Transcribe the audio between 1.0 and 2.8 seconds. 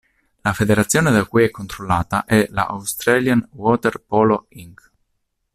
da cui è controllata è la